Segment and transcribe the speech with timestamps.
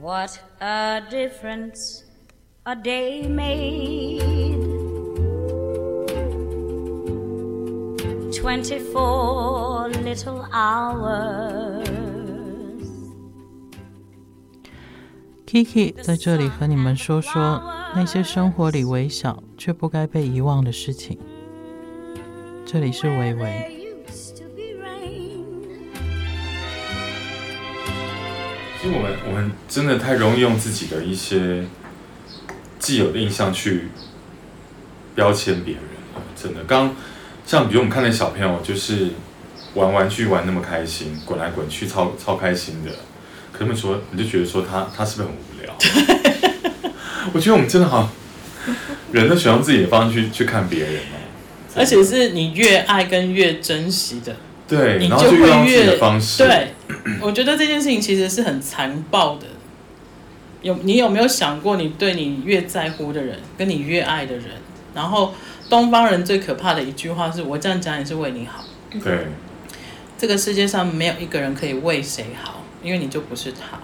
[0.00, 2.04] What a difference
[2.64, 4.20] a day made.
[8.32, 11.86] Twenty-four little hours.
[15.46, 17.62] Kiki 在这里和你们说说
[17.94, 21.18] 那些生活里微小却不该被遗忘的事情。
[22.66, 23.79] 这里是微微。
[28.81, 31.63] 其实我们我们真的太容易用自己的一些
[32.79, 33.89] 既有的印象去
[35.13, 35.83] 标签别人
[36.15, 36.63] 了，真的。
[36.63, 36.95] 刚
[37.45, 39.09] 像比如我们看那小朋友，就是
[39.75, 42.89] 玩玩具玩那么开心，滚来滚去超超开心的，
[43.51, 46.91] 可他们说你就觉得说他他是不是很无聊？
[47.33, 48.09] 我觉得我们真的好，
[49.11, 54.35] 人都喜欢用自己的方式去去看别人哦，而且是你越爱跟越珍惜的。
[54.71, 55.97] 对，你就会越。
[56.37, 56.73] 对，
[57.19, 59.45] 我觉得这件事情其实是很残暴的。
[60.61, 64.45] 有你有没有想过，你对你越在乎的人，跟你越爱的人，
[64.93, 65.33] 然后
[65.69, 68.63] 东方人最可怕的一句话是：我这样讲也是为你好。
[69.03, 69.27] 对，
[70.17, 73.77] 这个世界上没有一个人可以为谁好，因为你就不是他。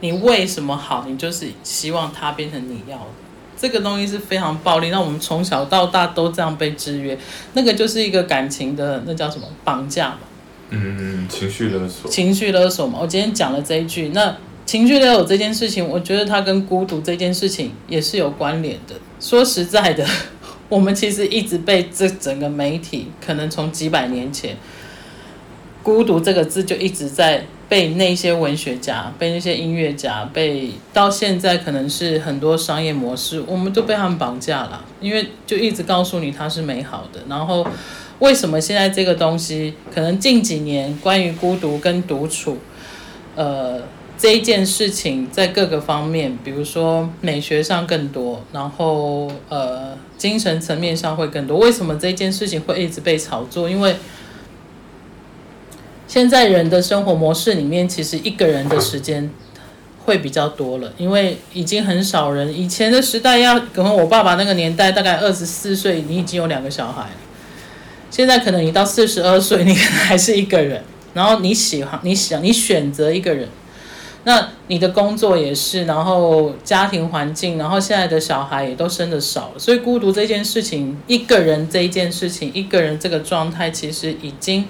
[0.00, 1.04] 你为什么好？
[1.06, 3.04] 你就是希望他变成你要的。
[3.60, 7.18] 这个东西是非常暴力，那我们从小到大都这样被制约，
[7.54, 10.18] 那个就是一个感情的那叫什么绑架嘛？
[10.70, 12.10] 嗯，情绪勒索。
[12.10, 13.00] 情绪勒索嘛。
[13.02, 18.94] 我今天讲了这一句，那情绪勒索这件事情，我觉得它跟孤独这件事情也是有关联的。
[19.18, 20.06] 说实在的，
[20.68, 24.56] 我们其实一直被这整个媒体，可能从几百年前，
[25.82, 27.44] 孤独这个字就一直在。
[27.68, 34.84] 被那些文学家、被那些音乐家、被到现在可能是很多商业模式，我们都被他们绑架了。
[35.00, 37.66] 因为就一直告诉你它是美好的，然后
[38.20, 42.58] 为什么现在这个东西可能近几年关于孤独跟独处，
[43.36, 43.80] 呃，
[44.16, 51.58] 这一件事情在各个方面，比如说美学上更多，然后呃精神层面上会更多。
[51.58, 53.70] 为什么这件事情会一直被炒作？
[53.70, 53.94] 因为
[56.08, 59.30] 现在人的生活模式里面，其实一个人的时间
[60.04, 62.52] 会比较多了，因为已经很少人。
[62.52, 67.10] 以前的时代要，可能我爸爸那个年代，大概二十四岁，你已经有两个小孩了。
[68.10, 70.82] 现在可能你到四十二岁，你可能还是一个人。
[71.12, 73.46] 然后你喜欢，你想，你选择一个人，
[74.24, 84.66] 那你的工作也是，然后家庭环境，然后现在的小孩也都生得少了，所以孤独这件事情，一个人这一件事情，一个人这个状态，其实已经。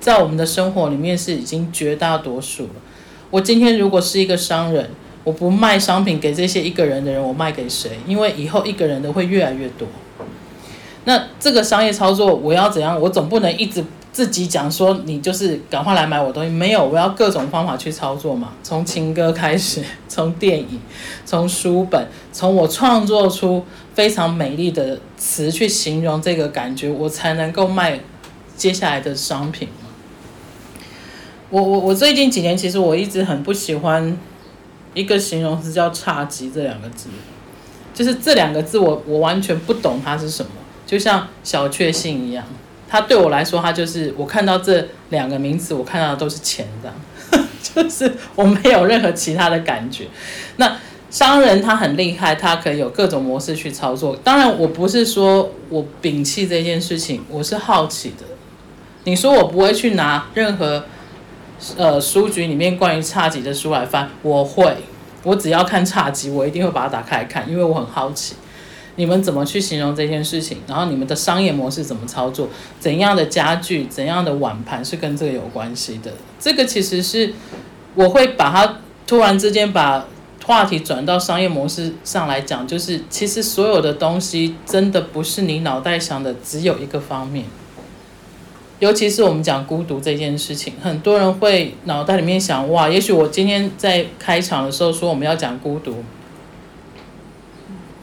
[0.00, 2.70] 在我们的生活里面是已经绝大多数了。
[3.30, 4.88] 我今天如果是一个商人，
[5.24, 7.90] 我不卖商品给这些一个人的人，我卖给谁？
[8.06, 9.88] 因为以后一个人的会越来越多。
[11.04, 12.98] 那这个商业操作我要怎样？
[12.98, 13.84] 我总不能一直
[14.18, 16.50] 自己讲说你就是赶快来买我东西。
[16.50, 18.52] 没有，我要各种方法去操作嘛。
[18.64, 20.80] 从情歌开始，从电影，
[21.24, 23.64] 从书本，从我创作出
[23.94, 28.00] 非常美丽的词去形容这个感觉，我才能够卖
[28.56, 29.68] 接下来的商品。
[31.50, 34.18] 我我我最近几年其实我一直很不喜欢
[34.94, 37.08] 一个形容词叫差级这两个字，
[37.94, 40.50] 就是这两个字我我完全不懂它是什么，
[40.84, 42.44] 就像小确幸一样，
[42.88, 50.06] 它对我来说它就是我看到这两个名词我看到的都是钱这样， 就是我没有任何其他的感觉。
[50.56, 50.76] 那
[51.10, 54.16] 商人他很厉害，他可以有各种模式去操作。
[54.16, 58.24] 当然我不是说我摒弃这件事情，我是好奇的。
[59.04, 60.84] 你说我不会去拿任何。
[61.76, 64.76] 呃，书局里面关于差级的书来翻，我会，
[65.24, 68.36] 我只要看差级，我一定会把它打开来看，因为我很好奇，
[68.98, 72.48] 你们怎么去形容这件事情，然后你们的商业模式怎么操作，
[72.80, 74.84] 怎样的家具，怎样的碗盘？
[74.84, 77.32] 是跟这个有关系的，这个其实是
[77.94, 80.04] 我会把它突然之间把
[80.44, 87.44] 话题转到商业模式上来讲，就是其实所有的东西真的不是你脑袋想的只有一个方面。
[88.80, 96.02] 尤其是我们讲孤独这件事情，很多人会脑袋里面想：哇，也许我今天在开场的时候说我们要讲孤独，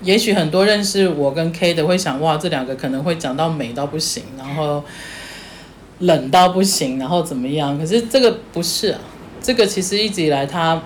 [0.06, 4.82] 也许很多认识我跟 K 的会想：哇，这两个可能会讲到美到不行，然后
[6.00, 7.78] 冷到不行，然后怎么样？
[7.78, 9.00] 可是这个不是啊，
[9.42, 10.82] 这个其实一直以来他。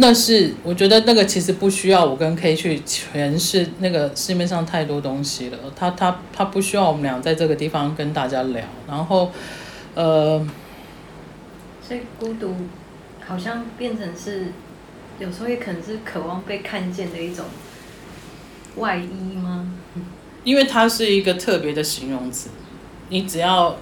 [0.00, 9.32] 那是我觉得那个其实不需要我跟 K 去诠释那个市面上太多东西了，他他他不需要我们俩在这个地方跟大家聊，然后，
[9.96, 10.38] 呃，
[11.82, 12.54] 所以孤独
[13.26, 14.52] 好像变成是
[15.18, 17.44] 有时候也可能是渴望被看见的一种
[18.76, 19.72] 外衣吗？
[20.44, 22.50] 因为它是一个特别的形容词，
[23.08, 23.76] 你只要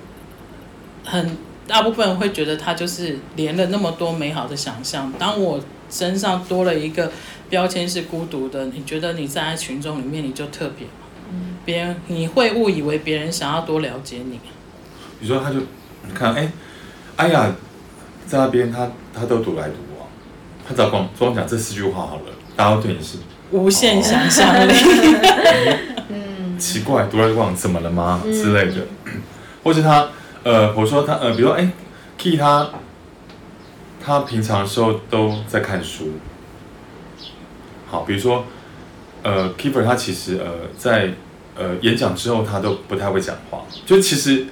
[1.05, 1.37] 很
[1.67, 5.61] 大部分人会觉得它就是连了那么多美好的想象，当我。
[5.89, 7.13] 身上多了一个
[7.49, 10.93] 标签是孤独的，你觉得你站在群众里面你就特别吗？
[11.65, 14.41] 别人你会误以为别人想要多了解你。
[15.21, 16.51] 比如说，他就你看，哎，
[17.15, 17.55] 哎呀，
[18.27, 20.09] 在那边他他都独来独往，
[20.67, 23.19] 他只要光光讲这四句话好了，大家都对你是
[23.51, 24.73] 无限想象力。
[26.09, 28.23] 嗯，奇怪，独来独往怎么了吗？
[28.25, 28.87] 之类的，
[29.65, 30.09] 或是他
[30.43, 31.69] 呃，我说他呃，比如说哎
[32.19, 32.69] ，Key 他
[34.05, 36.13] 他平常的时候都在看书。
[37.91, 38.45] 好，比如说
[39.23, 41.11] 呃，Keeper 他其实呃在
[41.57, 44.47] 呃演讲之后他都不太会讲话，就其实。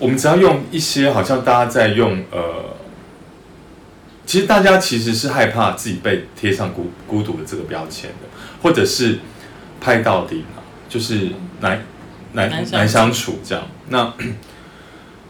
[0.00, 2.38] 我们只要用一些好像大家在用呃，
[4.28, 8.28] 其实大家其实是害怕自己被贴上孤孤独的这个标签的，
[8.62, 9.20] 或者是
[9.80, 11.30] 拍到底嘛，就是
[11.62, 11.82] 难
[12.34, 13.66] 难难，相处这样。
[13.88, 14.12] 那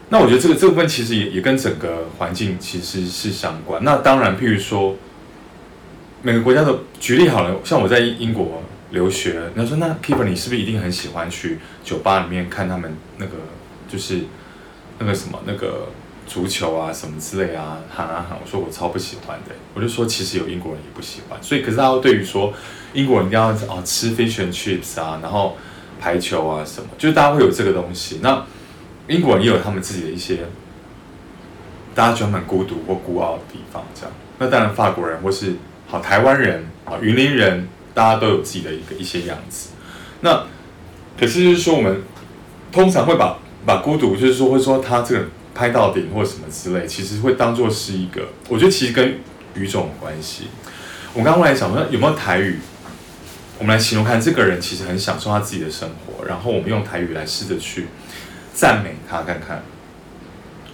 [0.09, 3.81] 那我觉得这个这部分其实也也跟整个环境其实是相关。
[3.85, 4.97] 那当然，譬如说
[6.21, 13.31] 每个国家的举例好了，像我在英国留学，你说那 Keeper 你是不是一定很喜欢去酒吧里面看他们那个
[13.87, 14.25] 就是？
[15.01, 15.87] 那个什么，那个
[16.29, 19.55] 足球啊，什么之类啊，喊啊喊，我说我超不喜欢的。
[19.73, 22.53] 我就说其实有英国人也不喜欢，所以可是他会对于说
[22.93, 25.57] 英国人一定要啊吃 fish and chips 啊，然后
[25.99, 28.19] 排球啊什么，就是大家会有这个东西。
[28.21, 28.45] 那
[29.07, 30.45] 英国人也有他们自己的一些
[31.95, 34.11] 大家觉得很孤独或孤傲的地方，这样。
[34.37, 35.55] 那当然法国人或是
[35.87, 39.71] 好台湾人啊云林人，大家都有自己的一个一些样子。
[40.21, 40.43] 那
[41.19, 42.01] 可是就是说我们
[42.71, 43.37] 通常会把。
[43.65, 45.25] 把孤独，就是说，会说他这个
[45.59, 49.19] 拍到顶或什么之类，其实会当做是一个，我觉得其实跟
[49.55, 50.47] 语种关系。
[51.13, 52.59] 我刚刚来想说，有没有台语？
[53.57, 57.87] 我们来形容看，这个人其实很享受他自己的生活，然后我们用台语来试着去
[58.53, 59.61] 赞美他看看。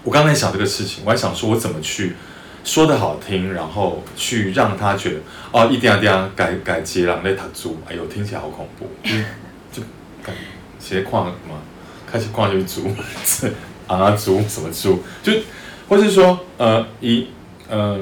[0.04, 2.16] 我刚才想这个事情，我还想说我怎么去
[2.64, 5.16] 说得好听，然后去让他觉得
[5.52, 9.16] 哦，一定要这样改改接了，那他租，哎呦，听起来好恐怖，就
[9.72, 9.82] 就
[10.22, 10.32] 改
[10.80, 11.60] 斜框什么。
[12.06, 12.90] 开始逛就是猪，
[13.26, 13.52] 是
[13.88, 15.04] 啊猪什么猪？
[15.22, 15.34] 就
[15.88, 17.28] 或是说呃一
[17.70, 18.00] 呃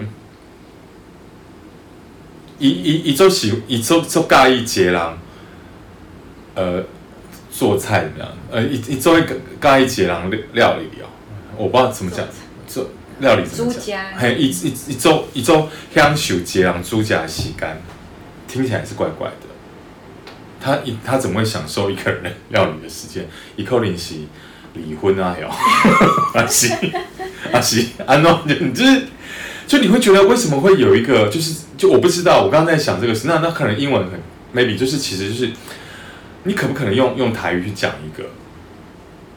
[2.59, 5.17] 一一一周喜一周周尬一节郎，
[6.55, 6.83] 呃
[7.51, 8.27] 做菜怎么样？
[8.51, 9.23] 呃一一周一
[9.59, 11.05] 尬一节郎料料理哦，
[11.57, 12.25] 我不知道怎么讲，
[12.67, 12.89] 做
[13.19, 14.01] 料理怎么讲？
[14.13, 17.81] 还一一一周一周香手节郎猪甲洗干，
[18.47, 19.35] 听起来是怪怪的。
[20.61, 23.27] 他一他怎么会享受一个人料理的时间？
[23.57, 24.15] 一口临时
[24.73, 25.47] 离婚啊，还有
[26.33, 26.71] 阿西
[27.51, 29.01] 阿西阿诺， 你 就是
[29.67, 34.19] 就你会觉得为什么会有一个就是就我不知道，我刚刚在想这个事，那那可能英文很
[34.55, 35.51] maybe 就是其实就是
[36.43, 38.29] 你可不可能用用台语去讲一个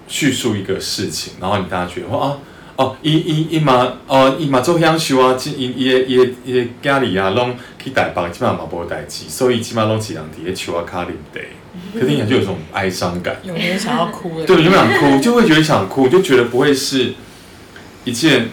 [0.09, 2.39] 叙述一个事情，然后你大家觉得说啊。
[2.79, 11.41] 哦，伊伊伊嘛，哦，伊嘛做享受啊，即伊伊个伊伊家里啊，拢去台北，基本上嘛无代志，所以基本上拢是人伫咧树仔骹啉茶，
[11.95, 17.15] 可听起来就有种哀伤感，有点想要哭，对，有点想哭，就会觉得想哭，就觉得不会是
[18.05, 18.49] 一件，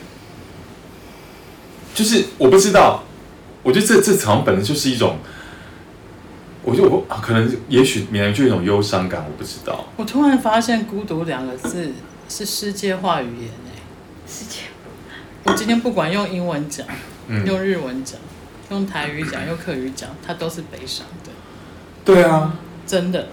[1.94, 3.04] 就是我不知道，
[3.62, 5.18] 我觉得这这场本来就是一种，
[6.64, 9.86] 我就我可能也许免然就一种忧伤感，我不知道。
[9.98, 11.92] 我突然发现“孤独”两个字
[12.30, 13.50] 是世界化语言
[14.28, 14.60] 世界。
[15.44, 16.88] 我今天不管用英文讲，
[17.28, 18.18] 嗯、用日文讲，
[18.70, 21.32] 用台语讲，用客语讲，它都是悲伤的。
[22.06, 23.28] 对啊，真的。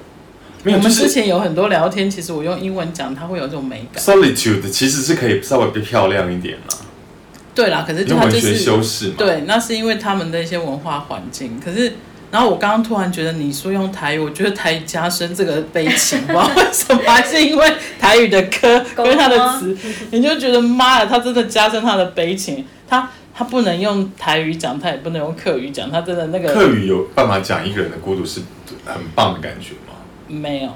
[0.62, 4.02] 没有，我们之前有很多聊天，其实我用英文讲，它会有这种美感。
[4.02, 6.76] Solitude 其实是可以稍微变漂亮一点啦。
[7.54, 9.10] 对啦，可是它就是修饰。
[9.10, 11.92] 对，那是因为他们的一些文化环境，可是。
[12.32, 19.76] 然后我刚刚突然觉得你说用台语，我觉得台语加深这个悲情，不知道为什么，还是因为台语的歌跟他的词，
[20.12, 22.64] 你就觉得妈呀，他真的加深他的悲情。
[22.88, 26.54] 他他不能用台语讲，他也不能用客语讲，他真的那个。
[26.54, 28.42] 客语有办法讲一个人的孤独是
[28.92, 29.94] 很棒的感觉吗？
[30.28, 30.70] 没有。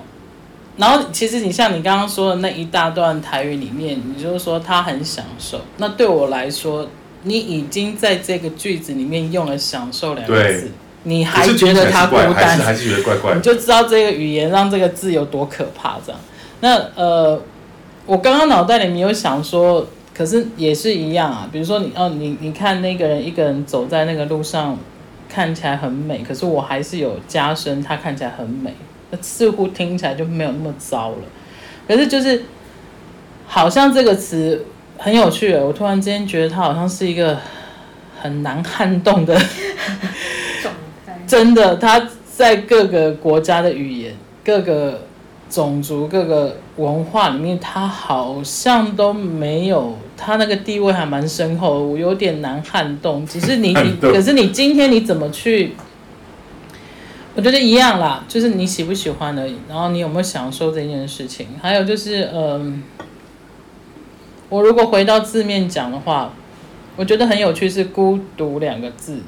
[0.77, 5.61] 然后其实你像你刚刚说的那一大段台语里面，你就是说他很享受。
[5.77, 6.89] 那对我来说，
[7.23, 10.71] 你已经在这个句子里面用了“享受”两个字。
[11.07, 15.99] 你还觉得他孤单，还是还是觉得怪怪的，你就知道这个语言让这个字有多可怕。
[16.05, 16.21] 这样，
[16.61, 17.39] 那呃，
[18.07, 21.47] 我刚刚脑袋里面有想说，可是也是一样啊。
[21.53, 24.79] 比如说你哦，你你看那个人一个人走在那个路上，
[25.35, 28.73] 看起来很美，可是我还是有加深，它看起来很美，
[29.11, 31.17] 那似乎听起来就没有那么糟了。
[31.89, 32.45] 可是就是
[33.45, 34.65] 好像这个词
[34.97, 37.37] 很有趣，我突然之间觉得它好像是一个
[38.23, 39.37] 很难撼动的。
[41.27, 42.01] 真的，它
[42.33, 44.15] 在各个国家的语言、
[44.45, 45.03] 各个
[45.51, 53.27] 种族、各个文化里面，它好像都没有他那个地位还蛮深厚的，我有点难撼动。
[53.27, 55.75] 只是你你，可是你今天你怎么去？
[57.37, 59.57] 我觉得一样啦，就是你喜不喜欢而已。
[59.69, 61.49] 然后你有没有享受这件事情？
[61.61, 62.83] 还有就是，嗯，
[64.49, 66.33] 我如果回到字面讲的话，
[66.97, 69.19] 我觉得很有趣是“孤独”两个字，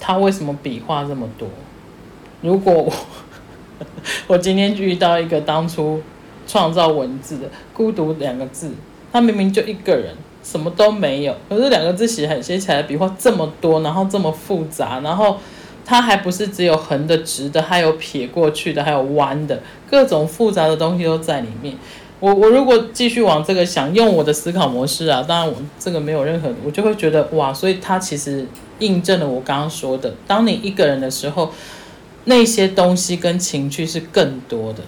[0.00, 1.48] 它为什么笔画这么多？
[2.40, 2.92] 如果我
[4.28, 6.00] 我今天遇到一个当初
[6.46, 8.70] 创造文字的“孤独”两个字，
[9.12, 15.38] 他明明就一个人，什么都没有，可是两个字写很写起来笔画这么多，然后这么复杂，然后。
[15.90, 19.58] 它还不是只有横的、直的，还有撇过去的，还有弯的，
[19.90, 21.74] 各种复杂的东西都在里面。
[22.20, 28.46] 我我如果继续往这个想，用我的思考模式啊，当然我这个没有任何，我就会觉得哇，所以它其实
[28.80, 31.50] 印证了我刚刚说的，当你一个人的时候，
[32.24, 34.82] 那些东西跟情绪是更多的。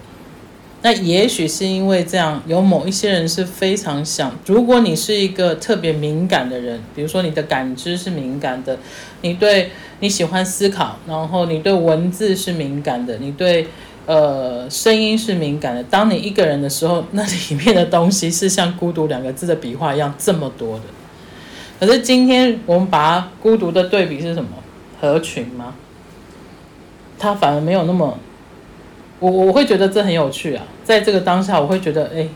[0.81, 8.77] 那也许是因为这样，有某一些人是非常想，如果你是一个特别敏感的人，比如说你的感知是敏感的，
[9.21, 9.69] 你对。
[10.03, 13.67] 你喜欢思考，然后你对文字是敏感的，你对
[14.07, 15.83] 呃声音是敏感的。
[15.83, 20.85] 当你一个人的时候， 那里面的东西是像“孤独”两个字的笔画一样这么多的。
[21.79, 24.49] 可是今天我们把孤独的对比是什么？
[24.99, 25.75] 合群吗？
[27.19, 28.17] 它反而没有那么，
[29.21, 30.65] 我我会觉得这很有趣啊。
[30.83, 32.27] 在这个当下，我会觉得，哎，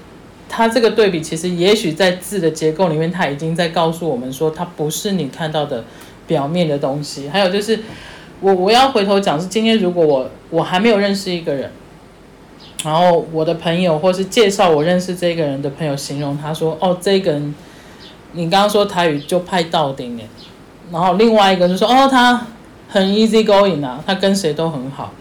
[0.48, 5.84] 他这个对比其实也许在字的结构里面，他已经在告诉我们说，他不是你看到的。
[6.27, 7.80] 表面的东西，还有就是，
[8.42, 11.70] 我我要回头讲是今天，如果我我还没有认识一个人，
[12.84, 17.54] 然后我的朋友或是介绍我认识这个人的朋友形容他说，哦，这个人，
[18.32, 20.25] 你刚刚说台语就派到顶耶，
[20.92, 22.48] 然后另外一个就说，哦，他
[22.89, 25.13] 很 easy going 啊，他跟谁都很好。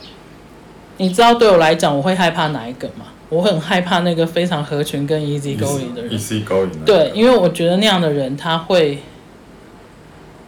[0.97, 3.07] 你知道对我来讲，我会害怕哪一个吗？
[3.31, 6.19] 我很害怕那个非常合群跟 easy going 的人。
[6.19, 6.71] easy going。
[6.85, 8.99] 对，因为我觉得那样的人他会。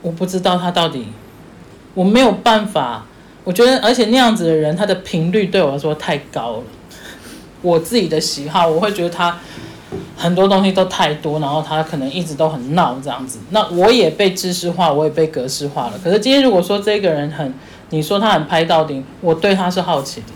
[0.02, 1.08] 我不知道他到底，
[1.94, 3.06] 我没有办法。
[3.42, 6.62] 我觉得，而且那样子的人，他的频率对我来说太高了。
[7.60, 9.36] 我自己的喜好，我会觉得他
[10.16, 13.38] 很多东西都太多，然后他可能一直都很闹这样子。
[13.50, 15.92] 那我也被知识化，我也被格式化了。
[16.02, 17.54] 可是今天如果说这个人很，
[17.90, 20.26] 你说他很拍到顶，我对他是好奇的，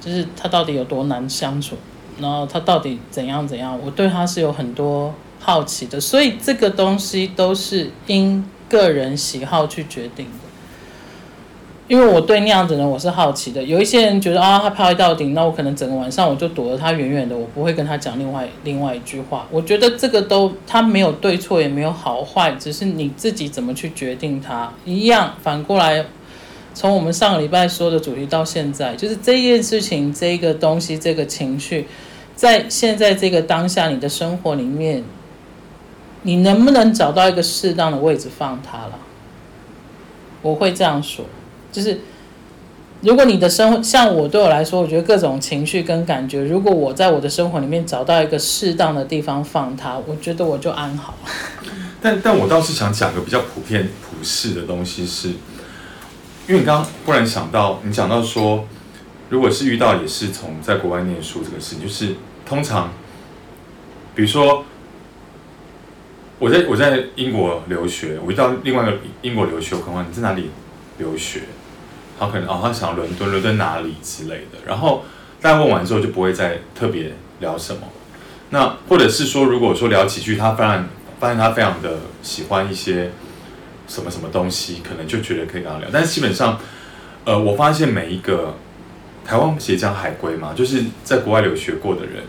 [0.00, 1.76] 就是他到底有多难相处，
[2.20, 5.14] 然后他到底怎样怎样，我对他是有很多。
[5.40, 10.47] 好奇的，所以这个东西都是因个人喜好去决定的。
[11.88, 19.46] 因为我对那样子的人我是好奇的，有一些人觉得啊，他拍到顶，那我可能整个晚上我就躲着他远远的，我不会跟他讲另外另外一句话。
[19.50, 24.70] 我觉得这个都他没有对错，也没有好坏，只是你自己怎么去决定它。
[24.84, 26.04] 一样，反过来，
[26.74, 31.88] 从我们上个礼拜说的主题到现在，就是这件事情，这个东西，这个情绪，
[32.36, 35.02] 在现在这个当下，你的生活里面。
[36.22, 38.98] 你能不能找到一个适当的位置放它了？
[40.42, 41.24] 我会这样说，
[41.78, 42.00] 就是
[43.02, 51.16] 如果你的生活像我对我来说，我觉得各种情绪跟感觉，如果我在我的生活里面找到一个适当的地方放它，我觉得我就安好。
[52.02, 55.28] 但但我倒是想讲个比较普遍普世的东西是，
[56.48, 58.66] 因为你刚刚忽然想到，你讲到说，
[59.28, 62.92] 如果是遇到也是从在国外念书这个事情，就是通常，
[64.16, 64.64] 比如说。
[66.40, 70.50] 我在我在英国留学，我遇到另外一个英国留学，我问你在哪里
[70.98, 71.40] 留学，
[72.18, 74.58] 他可能哦，他想伦敦，伦敦哪里之类的。
[74.66, 75.04] 然后
[75.40, 77.82] 大家问完之后就不会再特别聊什么。
[78.50, 80.88] 那或者是说，如果说聊几句，他发现
[81.20, 83.10] 发现他非常的喜欢一些
[83.86, 85.88] 什么什么东西，可能就觉得可以跟他聊。
[85.92, 86.58] 但是基本上，
[87.24, 88.54] 呃，我发现每一个
[89.24, 92.24] 台湾写讲海归嘛，就是在国外留学过的人。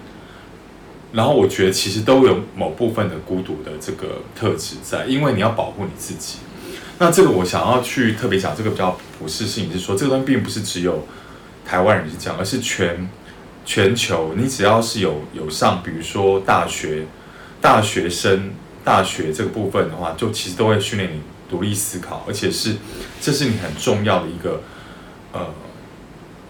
[1.11, 6.37] 然后我觉得其实都有某部分的孤独的这个特质在，因为你要保护你自己。
[6.99, 11.07] 那这个我想要去特别讲这个比较普世性，是说这个东西并不是只有
[11.65, 13.09] 台湾人是这样，而是全
[13.65, 14.33] 全球。
[14.37, 17.07] 你只要是有有上，比如说大学
[17.59, 18.51] 大学生
[18.83, 22.75] 大学这个部分的话，就其实都会训练你独立思考，而且是
[23.19, 24.61] 这是你很重要的一个
[25.31, 25.47] 呃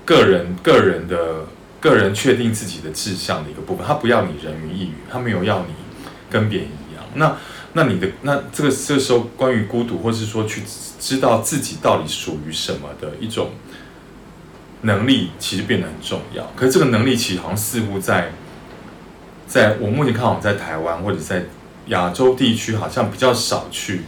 [0.03, 1.45] 个人个人的。
[1.81, 5.67] 个人确定自己的志向的一个部分，他不要你人云亦云，他没有要你
[6.29, 7.01] 跟别人一样。
[7.13, 7.37] 那
[7.73, 10.63] 那你的那这个这个时候关于孤独，或是说去
[10.99, 13.51] 知道自己到底属于什么的一种
[14.81, 16.51] 能力，其实变得很重要。
[16.55, 18.31] 可是这个能力其实好像似乎在
[19.47, 21.43] 在我目前看，我在台湾或者在
[21.87, 24.01] 亚洲地区，好像比较少去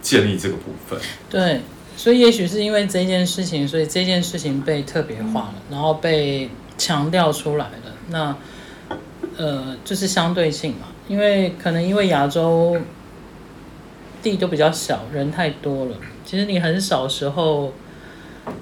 [0.00, 0.98] 建立这个部分。
[1.30, 1.60] 对，
[1.96, 6.50] 所以也许是因为这件事情，所以这件事情被特别化了，然后被。
[6.76, 8.36] 强调出来了，那
[9.36, 10.88] 呃，就是相对性嘛。
[11.08, 12.76] 因为可能因为亚洲
[14.22, 15.96] 地都比较小，人太多了。
[16.24, 17.72] 其实你很少时候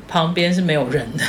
[0.08, 1.24] 旁边是没有人的，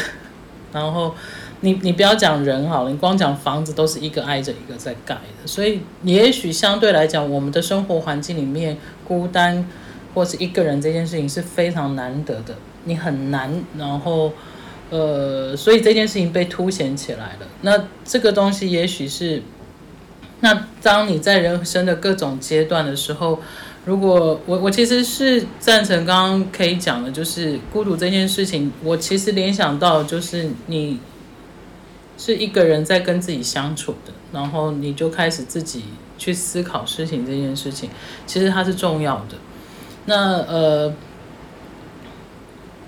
[0.72, 1.14] 然后
[1.62, 8.78] 你你不要讲人好了，你光讲房子都是一个挨着一个在盖的，所以也许相对来讲，我们的生活环境里面
[9.08, 9.68] 孤单
[10.16, 12.56] 或是一个人这件事情是非常难得的，
[12.86, 14.34] 你很难，然后
[14.90, 17.48] 呃，所以这件事情被凸显起来了。
[17.62, 19.42] 那这个东西也许是，
[20.44, 23.42] 那当你在人生的各种阶段的时候。
[23.86, 31.02] 如果我我其实是赞成刚刚可以讲的，就是孤独这件事情，我其实联想到就是你
[32.18, 35.84] 是一个人在跟自己相处的，然后你就开始自己
[36.18, 37.90] 去思考事情这件事情，
[38.26, 39.36] 其实它是重要的。
[40.06, 40.94] 那呃，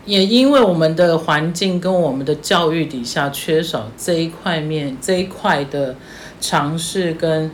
[0.06, 5.96] 也因为我们的环境跟我们的教育底下缺少这一块面这一块的
[6.40, 7.52] 尝试跟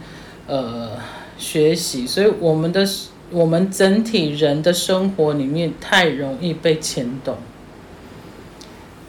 [0.48, 0.91] 呃
[1.38, 2.88] 学习，所以我们的。
[3.34, 7.38] 我们整体人的生活里面太容易被牵动，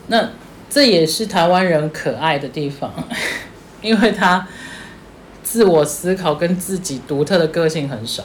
[0.07, 0.31] 那
[0.71, 2.95] 这也是台湾人可爱的地方，
[3.83, 4.47] 因为他
[5.43, 8.23] 自我思考跟自己独特的个性很少，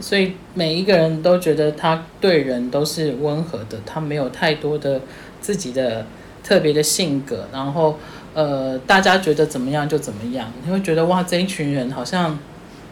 [0.00, 5.00] 所以每一个人都觉得他对人都是温和的，他没有太多的
[5.40, 6.06] 自己的
[6.42, 7.98] 特别的性格，然后
[8.34, 12.38] 呃，大家觉得怎么样就怎么样，你会觉得哇，这一群人好像。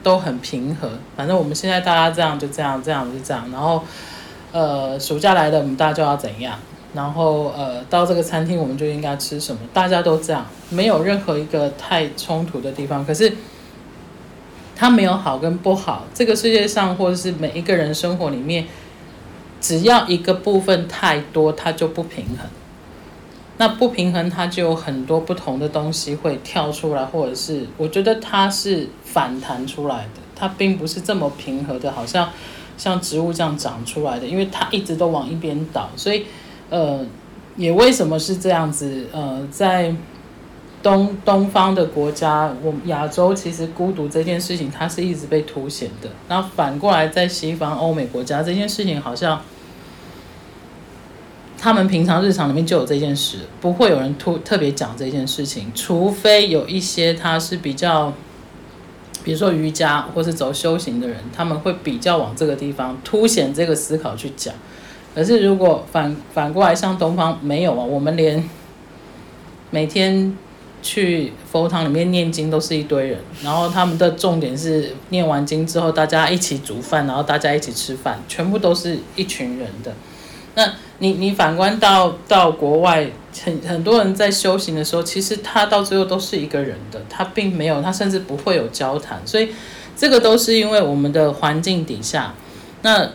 [0.04, 3.50] 都很平和，反正我们现在大家这样就这样，这样就这样。
[3.50, 3.82] 然后，
[4.52, 6.58] 呃，暑假来的，我们大家就要怎样？
[6.92, 9.62] 然后，呃，到这个餐厅我们就应该吃什么？
[9.73, 13.02] 大家都这样，没有任何一个太冲突的地方。
[13.06, 13.32] 可是，
[14.76, 16.04] 它没有好跟不好。
[16.12, 18.66] 这个世界上，或者是每一个人生活里面，
[19.60, 22.48] 只要一个部分太多，它就不平衡。
[23.56, 32.28] 那不平衡，它就有很多不同的东西会跳出来，或者是我觉得它是反弹出来的，它并不是这么平和的，好像
[32.76, 36.26] 像植物这样长出来的，因为它一直都往一边倒，所以
[36.68, 37.06] 呃，
[37.54, 39.06] 也为什么是这样子？
[39.12, 39.94] 呃，在
[40.85, 49.40] 东东方的国家，我亚洲其实孤独这件事情，它是一直被凸显的，那反过来在西方欧美国家，这件事情好像。
[51.57, 58.12] 他们平常日常里面就有这件事，不会有人突特别讲这件事情，除非有一些他是比较，
[59.23, 64.53] 比如说瑜伽或是走修行的人，他们会比较往这个地方凸显这个思考去讲。
[65.14, 68.47] 可是如果反反过来，像东方没有啊，我们连
[69.70, 70.37] 每天
[70.85, 79.94] 去佛堂里面念经都是一堆人，然后他们的重点是念完经之后，大家一起煮饭，然后大家一起吃饭，全部都是一群人的。
[80.55, 83.11] 那你你反观到到国外，
[83.42, 89.49] 很很多人在修行的时候，其实他到最后都是一个人的，他并没有，他甚至不会有交谈，所以
[89.97, 92.35] 这个都是因为我们的环境底下。
[92.83, 93.11] 那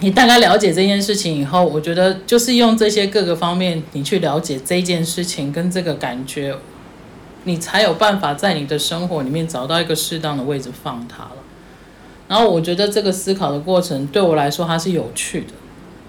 [0.00, 6.56] 你大概了解这件事情以后，我觉得就是用这些各个方面，你去了解这件事情跟这个感觉，
[7.44, 11.36] 你才有办法在你的生活里面找到一个适当的位置放它了。
[12.28, 15.48] 然后我觉得这个思考的过程对我来说，它是有趣的。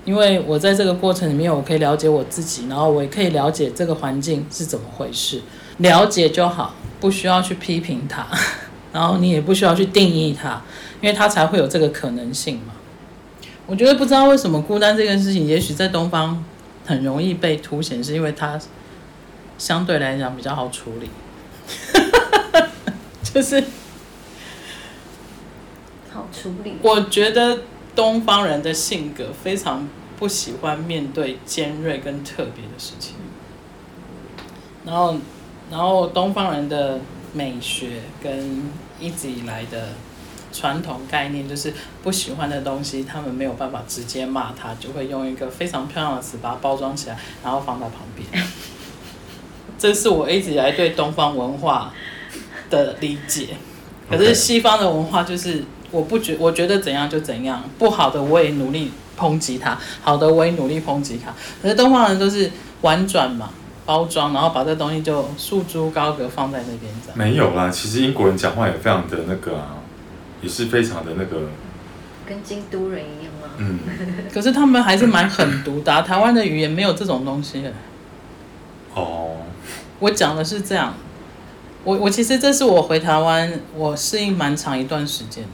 [0.05, 5.41] 因为我在这个过程里面，我可以了解我自己，然后我也可以了解这个环境是怎么回事，
[5.77, 8.23] 了解就好，不需要去批评它，
[8.93, 10.61] 然后你也不需要去定义它，
[11.01, 12.74] 因为它才会有这个可能性嘛。
[13.67, 16.43] 我觉得不知道为什么孤单这件事情，也许在东方
[16.85, 18.59] 很容易被凸显，是因为它
[19.57, 21.09] 相对来讲比较好处理，
[23.23, 23.63] 就是
[26.11, 26.77] 好处理。
[26.81, 27.59] 我觉得。
[27.95, 29.87] 东方人的性格非常
[30.19, 33.15] 不喜欢面对尖锐跟特别的事情，
[34.83, 35.15] 然后，
[35.71, 36.99] 然后东方人的
[37.31, 39.93] 美学跟一直以来的
[40.55, 48.45] 传统概念，就是不喜欢的东西，他们没有办法直接骂他，就会用一个非常漂亮的词把它包装起来，然后放在旁边。
[49.77, 51.93] 这是我一直以来对东方文化
[52.69, 53.49] 的理解，
[54.09, 55.65] 可是西方的文化就是。
[55.91, 61.31] 我不觉，我觉得怎样就怎样，不好的我也努力抨击他，好的我也努力抨击他。
[61.61, 63.51] 可是东方人都是婉转嘛，
[63.85, 66.91] 包装，然后把这东西就束之高阁放在那边。
[67.13, 69.77] 没有啦，其实英国人讲话也非常的那个啊，
[70.45, 71.49] 也是非常的那个，
[72.23, 73.49] 跟京都人一样吗？
[73.57, 73.79] 嗯。
[74.31, 77.63] 可是他们还是蛮狠毒的啊，台湾的语言没有这种东西。
[78.93, 79.37] 哦。
[79.97, 80.93] 我讲的是这样，
[81.83, 85.49] 我我其实这是我回台湾，我适应蛮长一段时间的。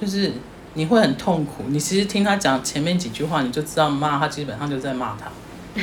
[0.00, 0.30] 就是
[0.74, 5.82] 你会很痛苦，你其实听他讲前面几句话，你就知道骂他基本上就在骂他。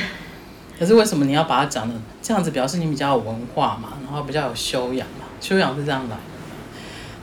[0.78, 2.50] 可是为什么你要把他讲的这样子？
[2.52, 6.22] 表示你比较有文化嘛，然后比较有修养嘛，修养是这样来的。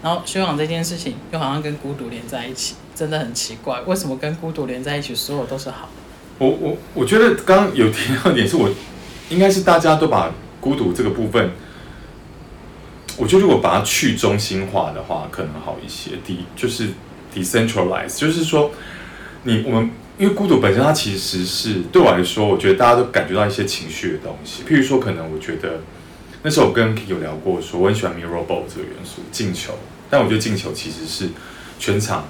[0.06, 5.90] 然后修养这件事情又好像跟孤独连在一起，真的很奇怪，为什么跟孤独连在一起，所有都是好？
[6.38, 8.70] 我我我觉得刚刚有提到一点，是我
[9.30, 11.50] 应该是大家都把孤独这个部分，
[13.18, 16.12] 我觉得如果把它去中心化的话，可能好一些。
[16.24, 16.90] 第就是
[17.34, 18.70] decentralize，就是说
[19.42, 19.90] 你我们
[20.20, 24.62] 因为孤独本身它其实是对我来说，我觉得大家都感觉到一些情绪的东西。
[24.70, 25.80] 譬如说，可能我觉得
[26.44, 29.74] 那时候我跟 K 有聊过，说我很喜欢 mirror ball 这个元素，进球。
[30.10, 31.30] 但我觉得进球其实是
[31.80, 32.26] 全场。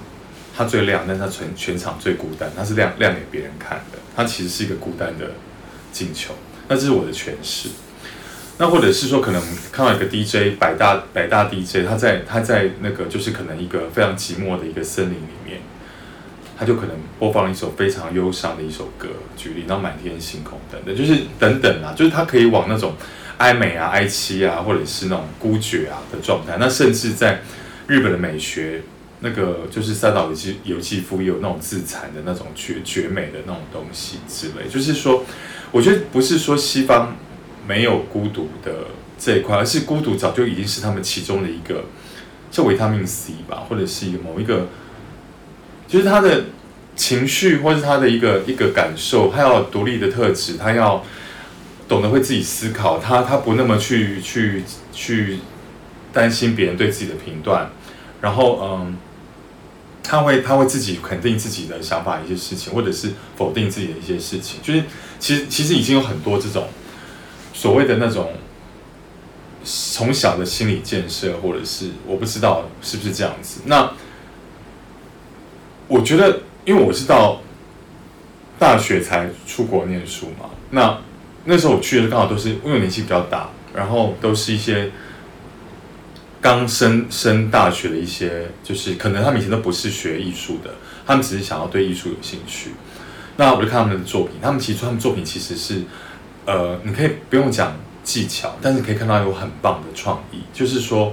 [0.58, 2.50] 他最亮，但是他全全场最孤单。
[2.56, 5.32] 他是亮亮给别人看的，他其实是一个孤单的
[5.92, 6.32] 进球。
[6.66, 7.68] 那这是我的诠释。
[8.56, 15.60] 那或者是说，可能看到一个 DJ 百大百大 DJ，他在他在那个就是可能一个非常寂寞的一个森林里面，
[16.58, 22.94] 他就可能播放了一首非常忧伤的一首歌，举例，然后满天星空等等，就是等等啊，就是他可以往那种
[23.36, 26.56] 哀美啊、哀凄啊，或者是那种孤绝啊的状态。
[26.58, 27.42] 那甚至在
[27.86, 28.82] 日本的美学。
[29.20, 35.24] 那个就是三岛由纪由纪夫也有那种自残的那种绝绝美的那种东西之类，就是说，
[35.72, 37.16] 我觉得不是说西方
[37.66, 41.86] 没有孤独的这一块，而是孤独早就已经是他们其中的一个，
[42.50, 44.66] 就维他命 C 吧，或者是一个某一个，
[45.88, 46.44] 就是他的
[46.94, 51.02] 情绪或是他的一个一个感受，他要独立的特质，他要
[51.88, 55.38] 懂得会自己思考，他他不那么去去去
[56.12, 57.70] 担心别人对自己的评断，
[58.26, 58.96] 然后嗯。
[60.08, 64.84] 他会，他会自己肯定自己的想法，一些事情，或者是否定自己的一些事情，就是
[65.18, 66.68] 其实其实已经有很多这种
[67.52, 68.34] 所谓的那种
[69.64, 73.62] 从小的心理建设，或者是我不知道是不是这样子。
[73.64, 73.90] 那
[75.88, 77.40] 我觉得，因为我是到
[78.60, 81.00] 大学才出国念书嘛，那
[81.46, 84.92] 那时候我去的刚好都是因为年纪比较大，然后都是一些。
[86.40, 90.70] 刚升升大学的一些，就是可能他们以前都不是学艺术的，
[91.06, 92.70] 他们只是想要对艺术有兴趣。
[93.36, 95.82] 那我就看他们的作品，他们其实他们作品其实是，
[96.46, 100.38] 呃，你可以不用讲技巧，但是可以看到有很棒的创意。
[100.54, 101.12] 就是说，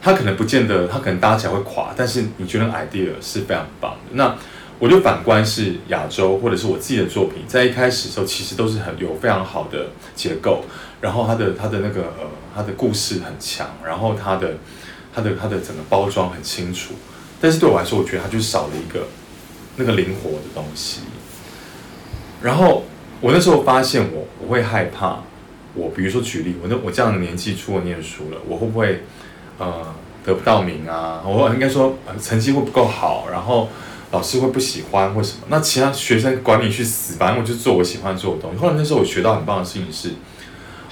[0.00, 4.12] 他可能不见得，他可能搭起来会垮，但是你觉得 idea 是非常棒的。
[4.12, 4.36] 那
[4.78, 10.64] 我就反观是亚洲或者是我自己的作品，在一开始的时候其实都是很有非常好的结构。
[11.00, 14.54] 然后他的他的那个呃，他的故事很强，然后他的
[15.14, 16.94] 他的他的整个包装很清楚，
[17.38, 19.06] 但是对我来说，我觉得他就少了一个
[19.76, 21.00] 那个灵活的东西。
[22.40, 22.84] 然后
[23.20, 25.18] 我那时候发现我，我会害怕，
[25.74, 29.02] 我比如说举例，我那我这样的年纪出国念书了，我会不会
[29.58, 31.22] 呃得不到名啊？
[31.26, 33.68] 我应该说成绩会不够好，然后
[34.12, 35.42] 老师会不喜欢或什么？
[35.48, 38.58] 那其他学生管你去死，反正我就做我喜欢做的东西。
[38.58, 40.12] 后来那时候我学到很棒的事情是。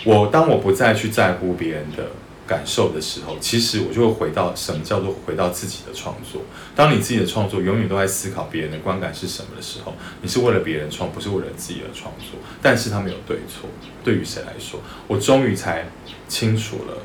[0.05, 2.09] 我当我不再去在乎别人的
[2.47, 6.43] 感受的时候，其实我就会回到什么叫做回到自己的创作。
[6.77, 12.39] 当你自己的创作永远都在思考别人的观感是什么的时候，你是为了别人创，不是为了自己的创作。
[12.61, 13.71] 但是他没有对错，
[14.05, 15.87] 对于谁来说，我终于才
[16.29, 16.99] 清楚了，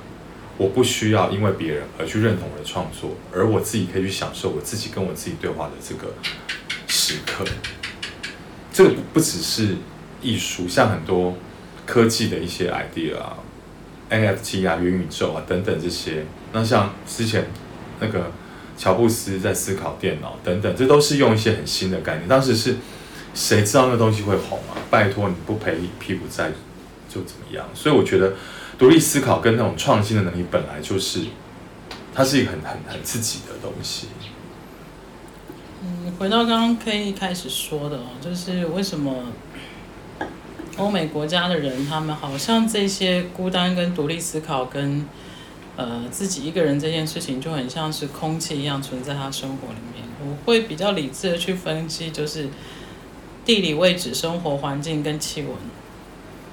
[0.57, 6.13] 我不需要因为别人而去认同我的创作，而我自己可以去享受我自己跟我自己对话的这个
[6.85, 7.45] 时刻。
[8.73, 9.77] 这个不不只是
[10.21, 11.37] 艺术，像很多。
[11.89, 13.35] 科技的一些 idea 啊
[14.11, 16.23] ，NFT 啊，元宇宙啊等等这些，
[16.53, 17.47] 那像之前
[17.99, 18.31] 那个
[18.77, 22.27] 乔布斯在思考电脑等等，这都是用一些很新的概念。
[22.27, 22.75] 当时是
[23.33, 24.77] 谁知道那东西会红啊？
[24.91, 26.51] 拜托你不赔屁股债
[27.09, 27.65] 就怎么样？
[27.73, 28.33] 所以我觉得
[28.77, 31.21] 独立思考跟那种创新的能力本来就是，
[32.13, 34.09] 它是一个很很很自己的东西。
[35.81, 39.23] 嗯，回到刚刚 K 一开始说的哦，就是为什么？
[40.79, 45.05] 欧美国家的人，他们好像这些孤单跟独立思考跟
[45.75, 50.05] 呃自己一个人这件事情，就很像是空气一样存在他生活里面。
[50.21, 52.47] 我会比较理智的去分析，就是
[53.43, 55.51] 地理位置、生活环境跟气温。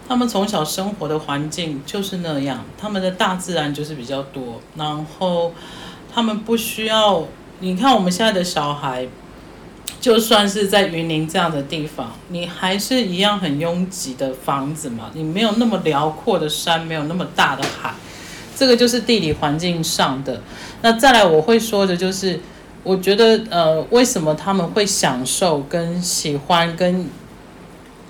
[0.09, 5.53] 他们从小生活的环境就是那样，他们的大自然就是比较多，然后
[6.13, 7.25] 他们不需要。
[7.61, 9.07] 你看我们现在的小孩。
[10.01, 15.11] 就算是在云林这样的地方，你还是一样很拥挤的房子嘛。
[15.15, 17.93] 你没有那么辽阔的山，没有那么大的海，
[18.55, 20.41] 这个就是地理环境上的。
[20.83, 22.39] 那再来我会说的就是，
[22.85, 27.09] 我觉得呃，为什么他们会享受跟喜欢跟，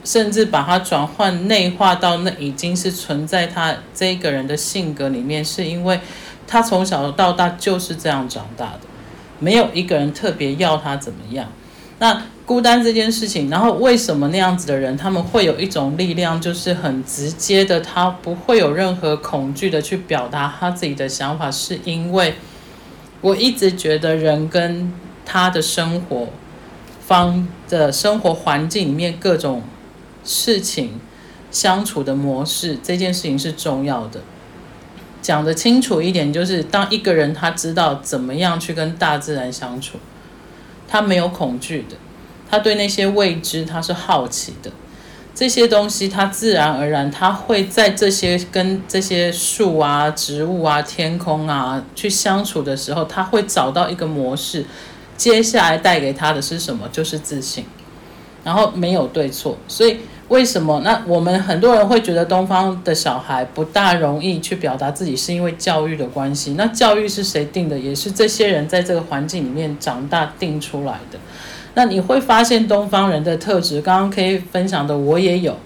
[0.04, 5.98] 甚至把它转换内化到那已经是存在他这个人的性格里面，是因为
[6.46, 8.80] 他从小到大就是这样长大的，
[9.38, 11.48] 没有一个人特别要他怎么样。
[11.98, 22.34] 那孤单这件事情，然后为什么那样子的人，他们会有一种力量，就是很直接的，他不会有任何恐惧的去表达他自己的想法，是因为
[23.20, 24.92] 我一直觉得人跟
[25.24, 26.28] 他的生活
[27.00, 29.62] 方的生活环境里面各种
[30.22, 31.00] 事情
[31.50, 34.20] 相处的模式，这件事情是重要的。
[35.22, 39.98] 讲得清楚一点，就是当一个人他知道怎么样去跟大自然相处，
[40.88, 41.96] 他没有恐惧的，
[42.50, 44.70] 他对那些未知他是好奇的。
[45.34, 54.64] 这些东西，他自然而然，他会在这些跟这些树啊、植物啊、天空啊去相处的时候，他会找到一个模式。
[55.16, 56.88] 接下来带给他的是什么？
[56.90, 57.66] 就是自信。
[58.42, 60.80] 然后没有对错，所以为什么？
[60.82, 66.54] 那我们很多人会觉得东方的小孩不大容易去表达自己，是因为教育的关系。
[66.54, 67.78] 那教育是谁定的？
[67.78, 71.18] 也是这些人在这个环境里面长大定出来的。
[71.74, 75.56] 那你会发现东方人的特质，刚刚可以分享的我也有。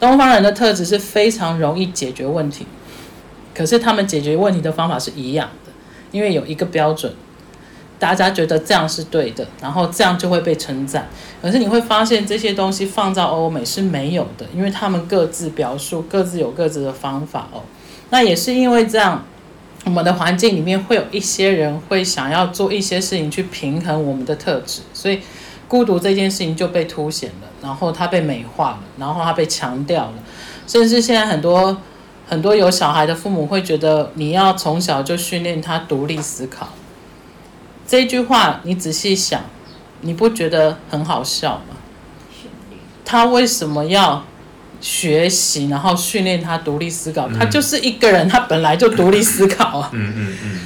[0.00, 2.66] 东方人的特质是非常容易解决问题，
[3.54, 5.72] 可是他们解决问题的方法是一样的，
[6.10, 7.12] 因为有一个标准，
[8.04, 11.08] 大家觉得这样是对的，然后这样就会被称赞。
[11.40, 17.62] 可是你会发现这些东西放在欧美是没有的，因为他们各自表述，各自有各自的方法哦。
[18.10, 19.24] 那也是因为这样。
[19.86, 25.20] 我们的环境里面会有一些人会想要做一些事情去平衡我们的特质，所以
[25.68, 30.14] 孤独这件事情就被凸显了，然后它被美化了，然后它被强调了，
[30.66, 31.76] 甚至现在很多
[32.26, 36.68] 很多有小孩的父母会觉得你要从小就训练他独立思考。
[37.86, 39.42] 这句话你仔细想，
[40.00, 41.76] 你不觉得很好笑吗？
[43.04, 44.24] 他为什么要？
[44.80, 47.26] 学习，然后训练他独立思考。
[47.30, 49.88] 他就是一个人，他本来就独立思考啊。
[49.94, 50.60] 嗯嗯嗯。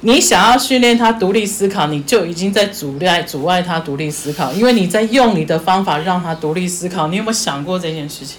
[0.00, 7.06] 你想要训练他独立思考，你就已经在阻碍阻碍他独立思考，因为你在用你的方法让他独立思考。
[7.06, 8.38] 你有没有想过这件事情？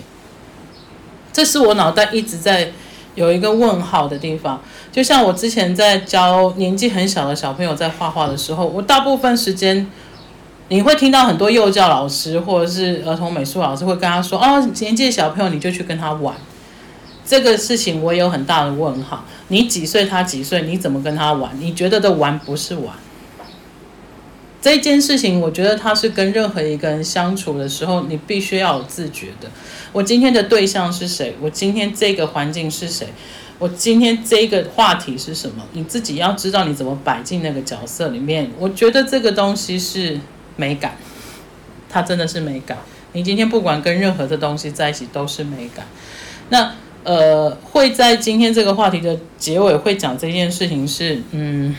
[1.32, 2.74] 这是我脑袋一直在
[3.16, 4.62] 有一个问号的地方。
[4.92, 9.90] 就像我之前在教年纪很小的小朋友在画画的时候，我大部分时间。
[10.70, 16.34] 你会听到很多幼教老师或者是儿童美术老师会跟他说：“哦，年纪小朋友你就去跟他玩。
[17.26, 19.24] ”这个事情我也有很大的问号。
[19.50, 20.64] 你几岁他几岁？
[20.64, 21.52] 你怎么跟他玩？
[21.60, 22.96] 你觉得的玩不是玩。
[24.64, 29.48] 这件事情，我觉得他是跟任何一个人相处的时候，你必须要有自觉的。
[29.92, 31.36] 我今天的对象是谁？
[31.42, 33.08] 我今天这个环境是谁？
[33.60, 35.64] 我今天这个话题是什么？
[35.74, 38.50] 你自己要知道你怎么摆进那个角色里面。
[38.58, 40.20] 我觉得这个东西是。
[40.56, 40.96] 美感，
[41.90, 42.78] 它真的是美感。
[43.14, 45.84] 你今天不管跟任何的东西在一起，都是美感。
[46.50, 51.76] 那呃，会在今天这个话题的结尾会讲这件事情是，嗯，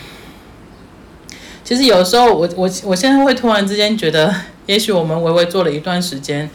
[1.65, 4.33] 其实有时候我我我现在会突然之间觉得，
[4.67, 6.49] 也许我们微微做了一段时间，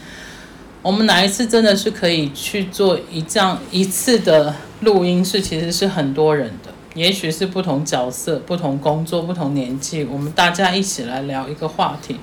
[0.83, 6.71] 我们哪一次真的是可以去做一这样一次的录音，室其实是很多人的。
[6.93, 12.15] 也许是不同角色、不同工作、不同年纪，我们大家一起来聊一个话题。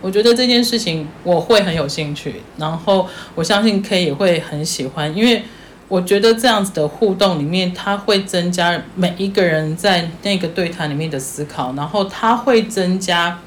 [0.00, 5.42] 我觉得这件事情我会很有兴趣，然后我相信 K 也会很喜欢，因为
[5.88, 13.40] 我觉得这样子的互动里面，它会增加每一个人在那个对谈里面的思考，然后它会增加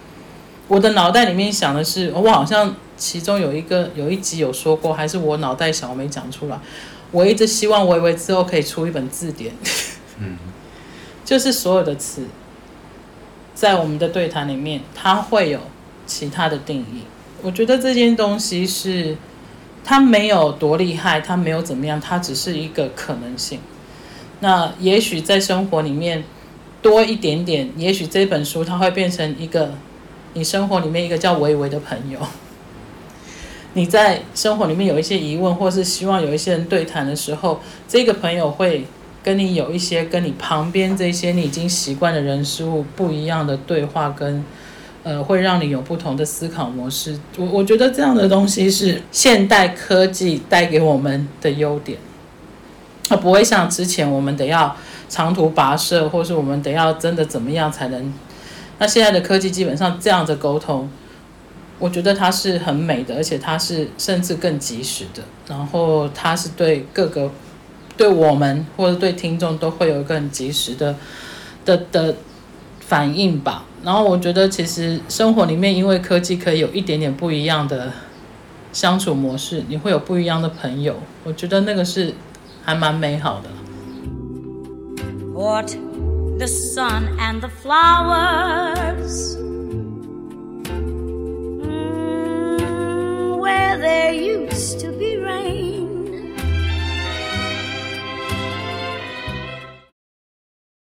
[0.67, 6.59] 我的脑袋里面想的是，我好像其中有一个有一集有说过，还是我脑袋小我没讲出来。
[7.11, 9.53] 我一直希望微微之后可以出一本字典。
[10.19, 10.37] 嗯。
[11.23, 12.23] 就是所有的词，
[13.53, 15.59] 在我们的对谈里面，它会有
[16.05, 17.03] 其他的定义。
[17.41, 19.15] 我觉得这件东西是，
[19.83, 23.59] 它没有多厉害，它没有怎么样，它只是一个可能性。
[24.39, 26.23] 那也许在生活里面
[26.81, 29.73] 多一点点，也许这本书它会变成一个
[30.33, 32.19] 你生活里面一个叫维维的朋友。
[33.73, 38.85] 你在生活里面有一些疑问，或是希望有一些人对谈的时候，这个朋友会。
[39.23, 44.43] 跟你有一些跟你旁边这些你已经习惯的人事物不一样的对话，跟
[45.03, 47.19] 呃会让你有不同的思考模式。
[47.37, 51.97] 我我觉得这样的东西是现代科技带给我们的优点，
[53.07, 54.75] 它不会像之前我们得要
[55.09, 58.13] 长途跋涉，或是我们得要真的怎么样才能。
[58.79, 60.89] 那现在的科技基本上这样的沟通，
[61.79, 67.31] 我觉得它是很美的，而且它是甚至更及时的，然后它是对各个。
[67.97, 70.95] 对我们或者对听众都会有一个很及时的
[71.65, 72.15] 的的
[72.79, 73.65] 反应吧。
[73.83, 77.91] 然后我觉得其实生活里面因为科技可以有一点点不一样的
[78.71, 82.13] 相处模式你会有不一样的朋友我觉得那个是
[82.63, 83.49] 还蛮美好的。
[85.33, 85.75] What
[86.37, 89.35] the sun and the flowers
[93.39, 95.80] where there used to be rain